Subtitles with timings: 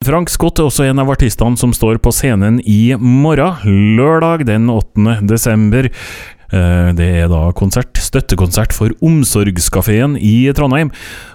[0.00, 3.58] Frank Scott er også en av artistene som står på scenen i morgen,
[3.98, 5.18] lørdag den 8.
[5.28, 5.90] desember.
[6.50, 10.88] Eh, Det er da konsert, støttekonsert for Omsorgskafeen i Trondheim.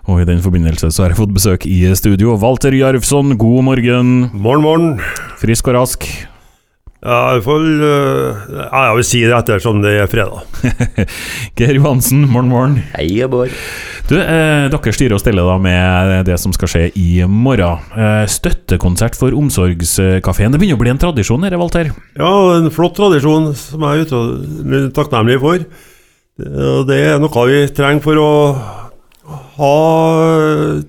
[0.10, 2.34] Og i den forbindelse så har jeg fått besøk i studio.
[2.42, 4.32] Walter Jarvsson, god morgen.
[4.34, 5.00] Morgen, morgen.
[5.38, 6.10] Frisk og rask.
[7.06, 10.42] Ja, i hvert fall ja, Jeg vil si det ettersom det er fredag.
[11.60, 12.80] Geir Johansen, morgen, morgen.
[12.96, 13.54] Hei Bård.
[14.10, 17.84] Du, eh, dere styrer og steller da med det som skal skje i morgen.
[17.94, 20.56] Eh, støttekonsert for Omsorgskafeen.
[20.56, 21.94] Det begynner å bli en tradisjon her, Walter.
[22.18, 25.70] Ja, en flott tradisjon som jeg er takknemlig for.
[26.90, 28.32] Det er noe vi trenger for å
[29.62, 29.76] ha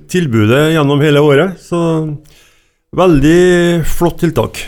[0.08, 1.60] tilbudet gjennom hele året.
[1.60, 1.78] Så
[2.96, 4.64] veldig flott tiltak.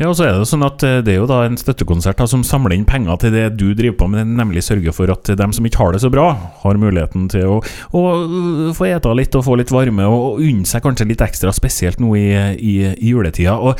[0.00, 2.24] Ja, og så er Det sånn at eh, det er jo da en støttekonsert da,
[2.30, 5.52] som samler inn penger til det du driver på med, nemlig sørge for at dem
[5.52, 6.30] som ikke har det så bra,
[6.62, 10.64] har muligheten til å, å øh, få ete litt og få litt varme, og unne
[10.68, 12.24] seg kanskje litt ekstra, spesielt nå i,
[12.56, 13.58] i, i juletida.
[13.60, 13.76] Og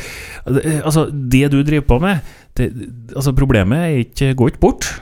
[0.61, 2.21] eh, altså, Det du driver på med,
[2.59, 2.69] det,
[3.15, 4.93] altså problemet er ikke, går ikke bort.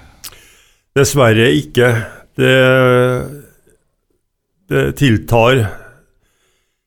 [0.95, 1.92] Dessverre ikke.
[2.40, 2.56] Det,
[4.72, 5.66] det tiltar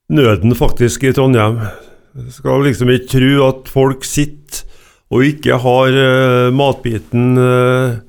[0.09, 1.61] nøden faktisk i Trondheim.
[2.13, 4.67] Skal liksom ikke tro at folk sitter
[5.13, 8.01] og ikke har uh, matbiten uh,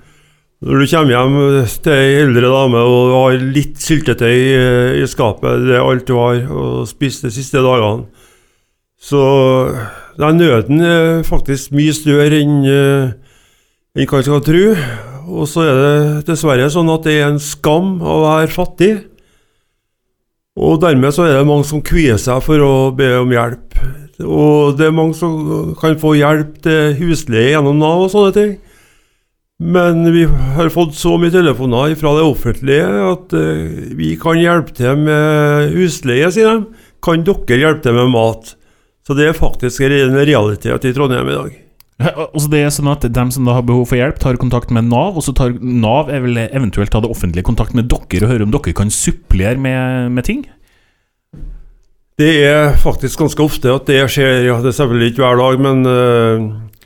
[0.63, 1.37] Når du kommer hjem
[1.83, 6.15] til ei eldre dame og har litt syltetøy uh, i skapet, det er alt du
[6.19, 8.07] har og spist de siste dagene,
[9.03, 9.23] så
[10.15, 14.61] den nøden er faktisk mye større enn enn hva en skal tro.
[15.33, 18.93] Og så er det dessverre sånn at det er en skam å være fattig.
[20.59, 23.73] Og dermed så er det mange som kvier seg for å be om hjelp.
[24.21, 28.53] Og det er mange som kan få hjelp til husleie gjennom Nav og sånne ting.
[29.63, 34.75] Men vi har fått så mye telefoner fra det offentlige at eh, vi kan hjelpe
[34.75, 36.85] til med husleie, sier de.
[37.03, 38.53] Kan dere hjelpe til med mat?
[39.07, 41.55] Så det er faktisk en realitet i Trondheim i dag.
[42.01, 44.87] Altså det er sånn at Dem som da har behov for hjelp, tar kontakt med
[44.89, 48.53] Nav, og så tar Nav eventuelt ta det offentlige kontakt med dere og høre om
[48.53, 50.43] dere kan supplere med, med ting?
[52.19, 55.63] Det er faktisk ganske ofte at det skjer, ja, det er selvfølgelig ikke hver dag,
[55.65, 56.83] men uh,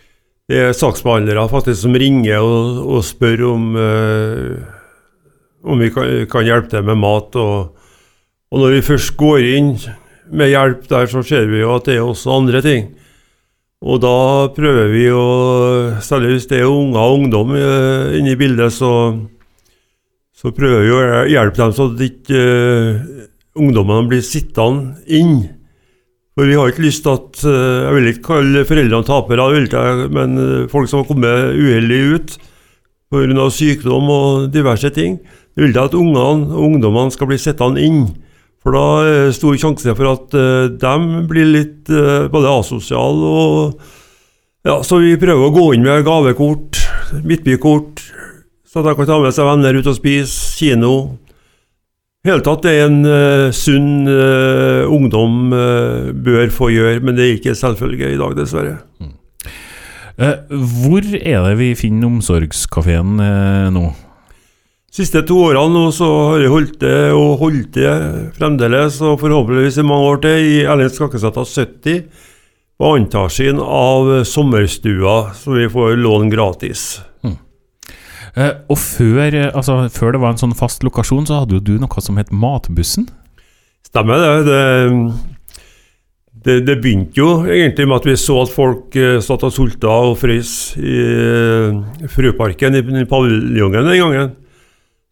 [0.47, 4.53] det er saksbehandlere faktisk som ringer og, og spør om, uh,
[5.67, 7.35] om vi kan, kan hjelpe til med mat.
[7.35, 7.89] Og,
[8.47, 9.73] og når vi først går inn
[10.31, 12.87] med hjelp der, så ser vi jo at det er også andre ting.
[13.85, 15.25] Og da prøver vi å
[16.01, 18.91] Særlig hvis det er unger og ungdom eh, inne i bildet, så,
[20.33, 23.21] så prøver vi å hjelpe dem så at ikke uh,
[23.57, 25.39] ungdommene blir sittende inn.
[26.37, 29.47] For vi har ikke lyst til at eh, Jeg vil ikke kalle foreldrene tapere,
[30.13, 30.37] men
[30.73, 32.37] folk som har kommet uheldig ut
[33.13, 33.49] pga.
[33.49, 35.19] sykdom og diverse ting.
[35.53, 38.07] Det vil jeg at ungene og ungdommene skal bli sittende inn.
[38.67, 43.29] For da er det stor sjanse for at uh, de blir litt uh, både asosiale
[43.31, 43.93] og
[44.67, 46.75] Ja, så vi prøver å gå inn med gavekort,
[47.23, 48.01] Midtbykort,
[48.67, 50.91] så de kan ta med seg venner ut og spise, kino.
[52.27, 54.09] I hele tatt det er en uh, sunn
[54.91, 55.55] ungdom
[56.27, 58.81] bør få gjøre, men det er ikke selvfølge i dag, dessverre.
[60.17, 63.85] Eh, hvor er det vi finner Omsorgskafeen eh, nå?
[64.97, 67.91] Siste to årene nå så har jeg holdt det og holdt det
[68.37, 72.07] fremdeles, og forhåpentligvis i mange år til, i Erlend Skakkesæta 70,
[72.77, 76.89] på antasjen av sommerstua, så vi får låne gratis.
[78.37, 81.73] Eh, og før, altså, før det var en sånn fast lokasjon, så hadde jo du
[81.81, 83.07] noe som het Matbussen.
[83.87, 84.33] Stemmer det.
[84.45, 84.61] Det,
[86.45, 89.89] det, det begynte jo egentlig med at vi så at folk uh, satt og sulta
[90.11, 94.35] og frøs i uh, Frøparken i, i paviljongen den gangen.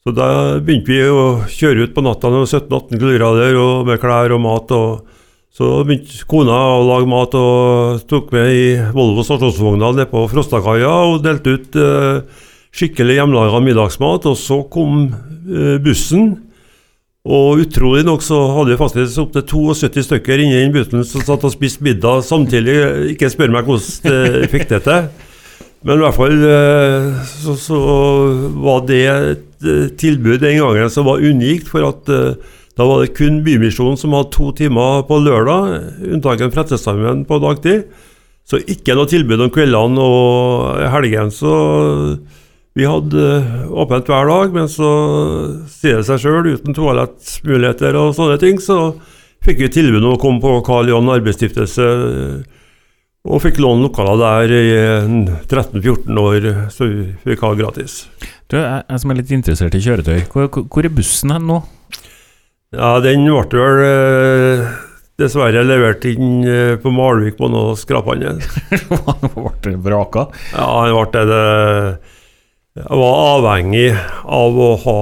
[0.05, 0.25] Så da
[0.61, 4.69] begynte vi å kjøre ut på natta når 17-18 kuldegrader og med klær og mat.
[4.77, 4.99] og
[5.49, 10.93] Så begynte kona å lage mat og tok med i Volvo stasjonsvogna nede på Frostakaia
[11.09, 12.21] og delte ut eh,
[12.69, 14.29] skikkelig hjemmelaga middagsmat.
[14.29, 16.35] Og så kom eh, bussen.
[17.25, 21.49] Og utrolig nok så hadde vi faktisk opptil 72 stykker inni i bussen som satt
[21.49, 22.77] og spiste middag samtidig.
[23.17, 25.09] Ikke spør meg hvordan de fikk det til.
[25.85, 27.79] Men i hvert fall eh, så, så
[28.57, 33.03] var det et eh, tilbud den gangen som var unikt, for at eh, da var
[33.03, 35.77] det kun Bymisjonen som hadde to timer på lørdag,
[36.09, 37.85] unntaket Prettestammen på dagtid.
[38.45, 41.31] Så ikke noe tilbud om kveldene og helgen.
[41.33, 41.53] Så
[42.75, 43.29] vi hadde
[43.71, 44.89] åpent hver dag, men så
[45.71, 48.97] sier det seg sjøl, uten toalettmuligheter og sånne ting, så
[49.45, 51.87] fikk vi tilbud om å komme på Karl Johan arbeidsstiftelse
[53.25, 54.65] og fikk låne lokaler der i
[55.49, 57.95] 13-14 år, så vi fikk ha gratis.
[58.51, 61.61] Du, jeg, som er litt interessert i kjøretøy, hvor, hvor- er bussen hen nå?
[62.75, 64.65] Ja, den ble vel eh,
[65.21, 68.41] dessverre levert inn eh, på Malvik på noe skraphandel.
[69.33, 70.27] ble ble vraka.
[70.53, 71.41] Ja, den ble det.
[72.75, 73.85] Jeg var avhengig
[74.35, 74.95] av å ha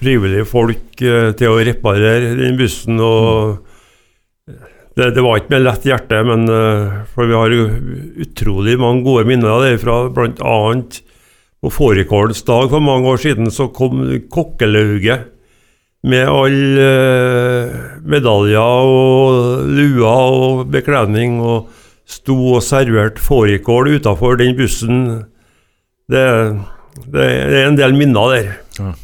[0.00, 2.98] frivillige folk eh, til å reparere den bussen.
[3.04, 3.65] og
[4.96, 7.52] det, det var ikke med lett hjerte, men eh, for vi har
[8.24, 10.06] utrolig mange gode minner derfra.
[10.16, 11.00] Blant annet
[11.60, 15.32] på fårikålens dag for mange år siden så kom kokkelauget
[16.06, 21.68] med alle eh, medaljer og luer og bekledning, og
[22.06, 25.00] sto og serverte fårikål utafor den bussen.
[26.06, 26.22] Det,
[27.10, 28.54] det, er en del minner der.
[28.80, 28.94] N-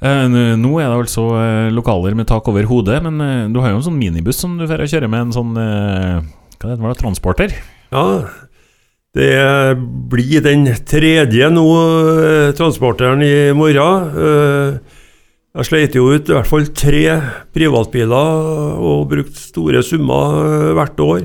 [0.00, 3.78] nå er det altså eh, lokaler med tak over hodet, men eh, du har jo
[3.80, 6.26] en sånn minibuss som du får kjøre med, en sånn eh,
[6.60, 7.56] Hva heter det, transporter?
[7.94, 8.04] Ja,
[9.16, 9.78] det
[10.12, 11.64] blir den tredje nå,
[12.20, 14.12] eh, transporteren i morgen.
[14.12, 15.02] Eh,
[15.56, 17.04] jeg sleit jo ut i hvert fall tre
[17.56, 21.22] privatbiler og brukt store summer eh, hvert år.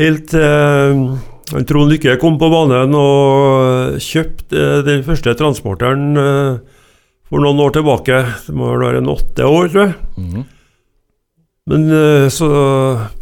[0.00, 6.76] Helt til eh, Trond Lykke kom på banen og kjøpte eh, den første transporteren eh,
[7.30, 8.16] for noen år tilbake.
[8.46, 9.94] Det må vel være en åtte år, tror jeg.
[10.18, 10.48] Mhm.
[11.70, 12.48] Men eh, så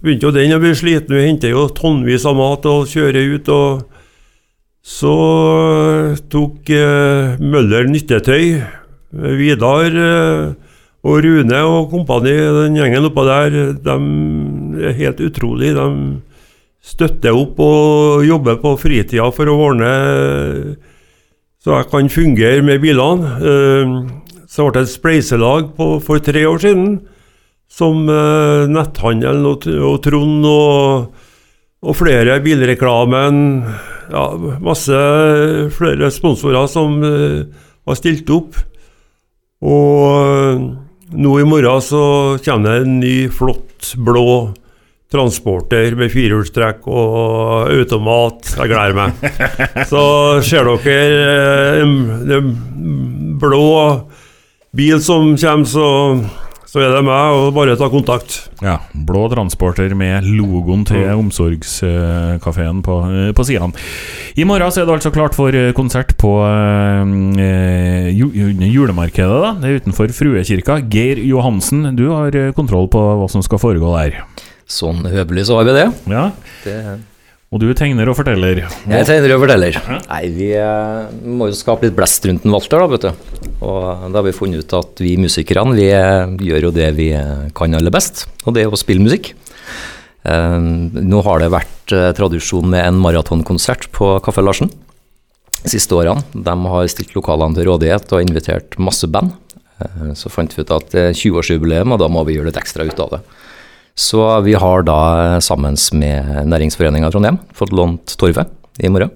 [0.01, 1.13] begynte jo den å bli sliten.
[1.13, 3.49] Vi henter jo tonnvis av mat og kjører ut.
[3.53, 3.83] og
[4.81, 5.13] Så
[6.33, 8.63] tok eh, Møller nyttetøy.
[9.13, 10.55] Vidar eh,
[11.09, 13.55] og Rune og kompani, den gjengen oppå der,
[13.85, 13.95] de
[14.89, 15.71] er helt utrolig.
[15.77, 15.87] De
[16.85, 19.93] støtter opp og jobber på fritida for å ordne
[21.69, 23.29] så jeg kan fungere med bilene.
[23.45, 23.91] Eh,
[24.49, 26.87] Så ble det et spleiselag på, for tre år siden
[27.69, 31.13] som eh, netthandelen og, og Trond og,
[31.85, 33.43] og flere, bilreklamen
[34.09, 34.23] ja,
[34.65, 34.97] Masse
[35.77, 37.45] flere sponsorer som eh,
[37.85, 38.57] har stilt opp.
[39.61, 40.65] Og eh,
[41.13, 42.03] nå i morgen så
[42.41, 44.55] kommer det en ny, flott, blå
[45.13, 48.51] transporter med firehjulstrekk og automat.
[48.59, 49.29] Jeg gleder meg.
[49.91, 50.03] Så
[50.45, 50.99] ser dere
[51.79, 52.53] eh, en,
[53.41, 53.65] blå
[54.77, 55.89] bil som kommer, så
[56.69, 58.35] så er det meg, og bare ta kontakt.
[58.61, 63.73] Ja, blå transporter med logoen til omsorgskafeen på, eh, på sidene.
[64.37, 69.41] I morgen så er det altså klart for eh, konsert på eh, julemarkedet.
[69.47, 70.83] da Det er utenfor Fruekirka.
[70.93, 74.21] Geir Johansen, du har kontroll på hva som skal foregå der.
[74.69, 75.87] Sånn høvelig så har vi det.
[76.13, 76.27] Ja,
[76.65, 76.75] det
[77.49, 78.59] Og du tegner og forteller.
[78.61, 79.79] jeg tegner og forteller.
[80.11, 83.47] Nei, vi eh, må jo skape litt blest rundt en Walter, da, vet du.
[83.65, 87.07] Og da har vi funnet ut at vi musikerne, vi eh, gjør jo det vi
[87.17, 89.33] eh, kan aller best, og det er å spille musikk.
[90.29, 94.69] Eh, nå har det vært eh, tradisjon med en maratonkonsert på Kaffe Larsen
[95.65, 96.21] de siste årene.
[96.37, 99.33] De har stilt lokalene til rådighet og invitert masse band.
[99.81, 102.61] Eh, så fant vi ut at det er 20-årsjubileum, og da må vi gjøre litt
[102.61, 103.25] ekstra ut av det.
[103.99, 104.99] Så vi har da
[105.35, 109.11] eh, sammen med Næringsforeninga Trondheim fått lånt Torvet i morgen.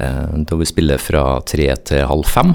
[0.00, 2.54] Eh, Da vi spiller fra tre til halv fem.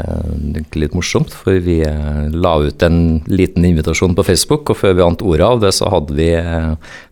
[0.00, 4.76] Eh, Det er litt morsomt, for vi la ut en liten invitasjon på Facebook, og
[4.80, 6.30] før vi ante ordet av det, så hadde vi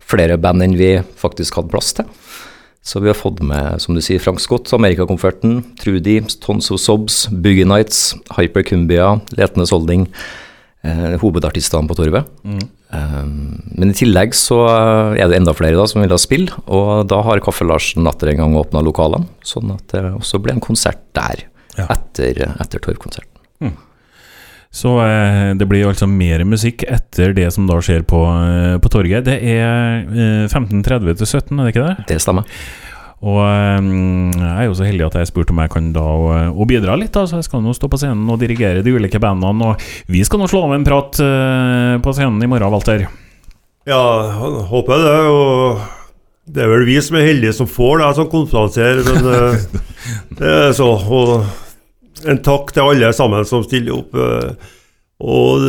[0.01, 2.05] flere band enn vi faktisk hadde plass til.
[2.83, 7.63] Så vi har fått med, som du sier, Frank Scott, Amerikakomforten, Trudy, Tonso Sobs, Boogie
[7.63, 10.07] Nights, Hyper Cumbia, Letende Holding,
[10.83, 12.29] eh, hovedartistene på Torvet.
[12.45, 14.59] Eh, men i tillegg så
[15.17, 18.33] er det enda flere da som vil ha spill, og da har Kaffe Larsen atter
[18.33, 21.47] en gang åpna lokalene, sånn at det også blir en konsert der
[21.77, 21.87] Ja.
[21.89, 23.29] etter, etter Torvkonserten.
[24.73, 28.89] Så eh, det blir altså mer musikk etter det som da skjer på, eh, på
[28.89, 29.27] torget.
[29.27, 32.05] Det er eh, 15.30 til 17, er det ikke det?
[32.09, 32.47] Det stemmer.
[33.23, 33.77] Og eh,
[34.35, 36.03] jeg er jo så heldig at jeg spurte om jeg kan da
[36.35, 38.95] eh, å bidra litt, da, så jeg skal nå stå på scenen og dirigere de
[38.97, 39.71] ulike bandene.
[39.73, 43.05] Og vi skal nå slå av en prat eh, på scenen i morgen, Walter.
[43.87, 44.03] Ja,
[44.69, 45.19] håper jeg det.
[45.31, 49.83] Og det er vel vi som er heldige som får det som konferansier, men eh,
[50.39, 50.89] det er så.
[50.99, 54.19] Og en takk til alle sammen som stiller opp.
[54.19, 54.73] eh,
[55.23, 55.63] Og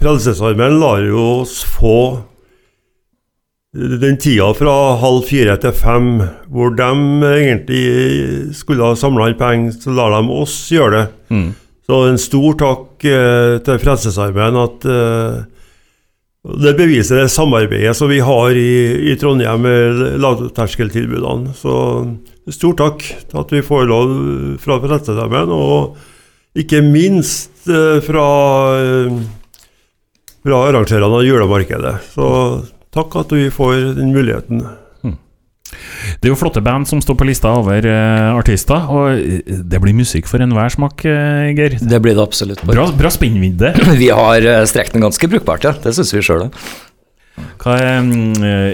[0.00, 1.94] Frelsesarmeen lar jo oss få
[3.72, 6.08] den tida fra halv fire til fem,
[6.50, 6.90] hvor de
[7.28, 11.06] egentlig skulle ha samla inn penger, så lar de oss gjøre det.
[11.30, 11.48] Mm.
[11.86, 15.38] Så en stor takk eh, til Frelsesarmeen at eh,
[16.40, 21.54] det beviser det samarbeidet som vi har i, i Trondheim med lavterskeltilbudene.
[21.54, 21.74] Så
[22.50, 24.14] stor takk til at vi får lov
[24.62, 28.26] fra Frelsesarmeen, og ikke minst eh, fra,
[28.82, 29.22] eh,
[30.42, 31.96] fra arrangørene av julemarkedet.
[32.16, 32.30] Så
[32.94, 34.64] takk at vi får den muligheten.
[36.20, 39.80] Det er jo flotte band som står på lista over uh, artister, og eh, det
[39.82, 41.78] blir musikk for enhver smak, uh, Geir.
[41.78, 42.62] Det blir det absolutt.
[42.66, 43.72] Bra, bra spinnvidde.
[44.02, 45.74] Vi har eh, strekt den ganske brukbart, ja.
[45.78, 46.48] Det syns vi sjøl.
[47.60, 48.68] Hva er, mm, eh,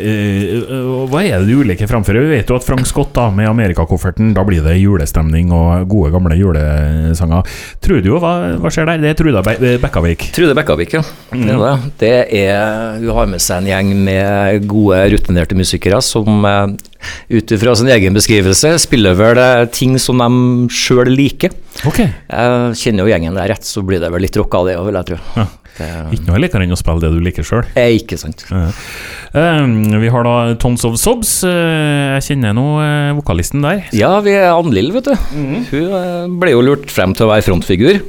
[0.63, 2.23] eh, hva er det de ulike framfører?
[2.27, 6.13] Vi vet jo at Frank Scott da, med Amerikakofferten, da blir det julestemning og gode,
[6.15, 7.49] gamle julesanger.
[7.83, 8.33] Trude, hva,
[8.63, 9.03] hva skjer der?
[9.03, 10.29] Det er Truda Be Bekkavik.
[10.37, 11.03] Trude Bekkavik, ja.
[11.33, 12.15] Det er det.
[12.37, 16.77] Er, hun har med seg en gjeng med gode, rutinerte musikere som eh,
[17.37, 19.43] ut ifra sin egen beskrivelse spiller vel
[19.75, 21.55] ting som de sjøl liker.
[21.87, 22.01] Ok.
[22.07, 24.89] Jeg kjenner jo gjengen der rett, så blir det vel litt rock av det òg,
[24.89, 25.23] vil jeg tro.
[25.37, 25.47] Ja.
[25.77, 27.65] Det Ikke noe likere enn å spille det du liker sjøl.
[27.77, 28.45] ikke sant.
[30.01, 31.33] vi har da Tons of Sobs.
[31.45, 33.85] Eh, jeg kjenner nå eh, vokalisten der.
[33.97, 35.15] Ja, vi er Ann-Lill, vet du.
[35.35, 38.01] Hun eh, ble jo lurt frem til å være frontfigur.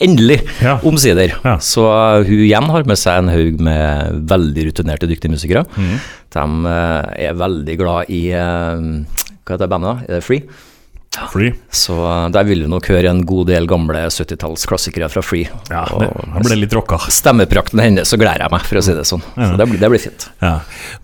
[0.00, 0.78] Endelig, Ja.
[0.88, 1.34] omsider.
[1.44, 1.56] Ja.
[1.60, 1.84] Så
[2.24, 5.66] hun igjen har med seg en haug med veldig rutinerte, dyktige musikere.
[5.76, 10.06] De eh, er veldig glad i Hva heter bandet?
[10.08, 10.42] Er det Free?
[11.32, 11.52] Fly.
[11.72, 15.48] Så eh, der vil vi nok høre en god del gamle 70-tallsklassikere fra Free.
[15.70, 16.98] Ja, Og det, ble litt rocka.
[17.12, 19.24] Stemmeprakten hennes, så gleder jeg meg, for å si det sånn.
[19.36, 20.28] Så det blir, det blir fint.
[20.44, 20.54] Ja.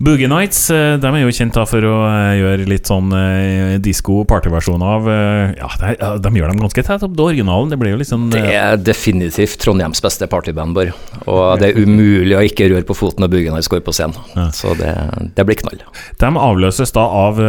[0.03, 3.75] Boogie Nights eh, de er jo kjent da for å eh, gjøre litt sånn eh,
[3.83, 5.09] disko-partyversjon av
[5.57, 7.71] Ja, det er, de gjør dem ganske tett opp til originalen.
[7.73, 10.93] Det blir jo liksom Det er definitivt Trondheims beste partyband, Bård.
[11.29, 14.51] Og det er umulig å ikke røre på foten når Boogie Nights går på scenen.
[14.55, 14.91] Så det,
[15.37, 15.83] det blir knall.
[16.19, 17.39] De avløses da av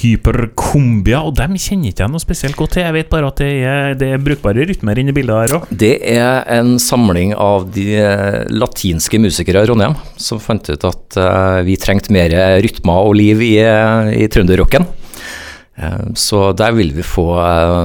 [0.00, 2.84] Hyperkombia, og dem kjenner ikke jeg noe spesielt godt til.
[2.86, 5.68] Jeg vet bare at det er, det er brukbare rytmer inni bildet her òg.
[5.82, 11.20] Det er en samling av de eh, latinske musikere i Trondheim som fant ut at
[11.20, 14.86] eh, vi trengte mer rytmer og liv i, eh, i trønderrocken.
[15.80, 17.24] Eh, Så der vil vi få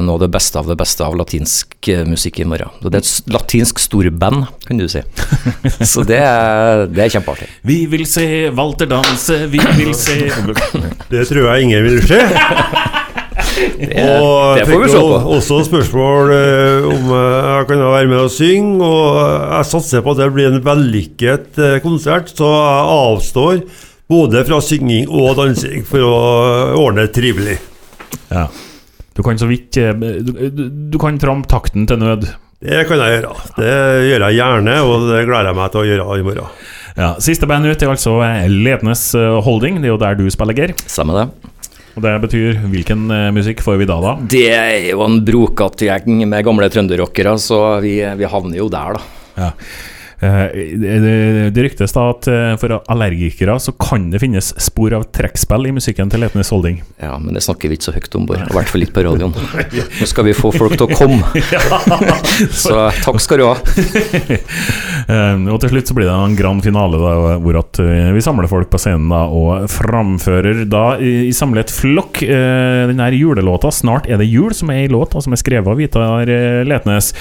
[0.04, 2.74] noe av det beste av det beste av latinsk musikk i morgen.
[2.82, 5.00] Så det er et latinsk storband, kan du si.
[5.94, 7.48] Så det er, det er kjempeartig.
[7.64, 8.28] Vi vil se
[8.58, 10.18] Walter danse, vi vil se
[11.14, 12.20] Det tror jeg ingen vil se.
[13.56, 15.18] Og det får vi se på.
[15.38, 19.20] også spørsmål eh, om eh, jeg kan være med og synge, og
[19.56, 23.66] jeg satser på at det blir en vellykket eh, konsert, så jeg avstår
[24.12, 26.16] både fra synging og dansing for å
[26.84, 27.58] ordne det trivelig.
[28.30, 28.48] Ja.
[29.16, 32.28] Du kan så vidt eh, Du, du, kan trampe takten til nød.
[32.66, 33.36] Det kan jeg gjøre.
[33.60, 33.76] Det
[34.10, 36.66] gjør jeg gjerne, og det gleder jeg meg til å gjøre i morgen.
[36.96, 39.82] Ja, Siste band ut er altså Lednes Letnes eh, Holding.
[39.82, 40.76] Det er jo der du spiller, Geir.
[40.88, 41.54] Stemmer det.
[41.96, 44.16] Og det betyr hvilken eh, musikk får vi da, da?
[44.36, 48.98] Det er jo en brokete gjeng med gamle trønderrockere, så vi, vi havner jo der,
[49.00, 49.06] da.
[49.40, 49.52] Ja.
[50.20, 50.48] Eh,
[51.52, 55.74] Det, ryktes da at eh, for allergikere så kan det finnes spor av trekkspill i
[55.76, 56.82] musikken til Letnes Holding.
[57.04, 58.44] Ja, men det snakker vi ikke så høyt om, Bård.
[58.48, 59.36] I hvert fall ikke på radioen.
[60.00, 61.24] Nå skal vi få folk til å komme.
[62.66, 63.56] Så takk skal du ha.
[65.06, 68.24] Eh, og til slutt så blir det en grand finale da, hvor at eh, vi
[68.26, 73.16] samler folk på scenen da, og framfører da i, i samlet flokk Denne den her
[73.16, 76.30] julelåta 'Snart er det jul', som er ei låt da, som er skrevet av Vidar
[76.32, 77.12] eh, Letnes.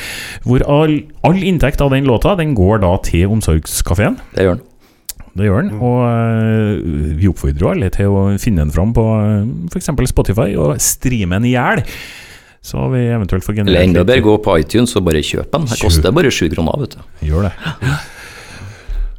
[0.45, 4.19] Hvor all, all inntekt av den låta den går da til Omsorgskafeen.
[4.35, 4.65] Det gjør den
[5.35, 5.73] Det gjør den.
[5.83, 9.07] Og eh, vi oppfordrer jo alle til å finne den fram på
[9.73, 9.91] f.eks.
[10.11, 11.83] Spotify og streame den i hjel.
[12.65, 15.67] Så vi eventuelt får Eller generert enda bedre, gå på iTunes og bare kjøp den.
[15.69, 17.03] Det koster bare sju kroner, vet du.
[17.29, 17.53] Gjør det.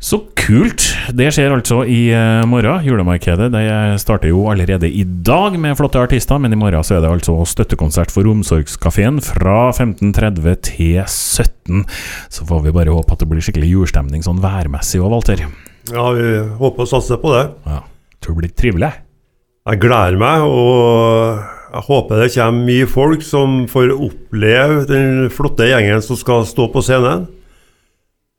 [0.06, 0.84] Så kult!
[1.18, 2.84] Det skjer altså i eh, morgen.
[2.86, 3.64] Julemarkedet det
[4.02, 7.38] starter jo allerede i dag med flotte artister, men i morgen så er det altså
[7.50, 11.86] støttekonsert for Omsorgskafeen fra 15.30 til 17.
[12.34, 15.42] Så får vi bare håpe at det blir skikkelig julestemning sånn værmessig òg, Walter.
[15.94, 16.30] Ja, vi
[16.62, 17.48] håper å satse på det.
[17.66, 17.82] Ja.
[18.22, 18.94] Tror det blir trivelig.
[19.66, 25.68] Jeg gleder meg, og jeg håper det kommer mye folk som får oppleve den flotte
[25.70, 27.26] gjengen som skal stå på scenen.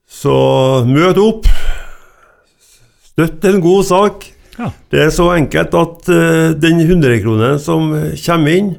[0.07, 0.37] Så
[0.87, 1.49] møt opp.
[3.11, 4.27] Støtt en god sak.
[4.57, 4.71] Ja.
[4.93, 7.91] Det er så enkelt at uh, den 100-kronen som
[8.23, 8.71] kommer inn,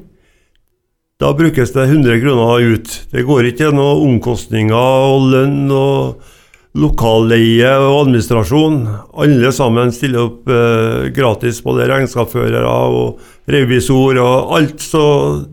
[1.18, 2.96] da brukes det 100 kroner ut.
[3.12, 4.74] Det går ikke gjennom omkostninger
[5.12, 6.34] og lønn og
[6.78, 8.80] lokalleie og administrasjon.
[9.18, 14.82] Alle sammen stiller opp eh, gratis, både regnskapsførere og revisor og alt.
[14.84, 15.02] Så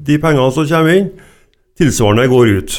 [0.06, 1.10] de pengene som kommer inn,
[1.80, 2.78] tilsvarende går ut.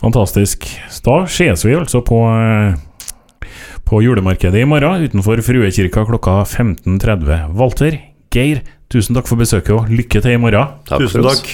[0.00, 0.64] Fantastisk.
[1.04, 3.50] Da ses vi altså på, eh,
[3.84, 7.50] på julemarkedet i morgen utenfor Fruekirka klokka 15.30.
[7.58, 7.98] Walter,
[8.32, 10.78] Geir, tusen takk for besøket og lykke til i morgen.
[10.88, 11.52] Takk Tusen takk.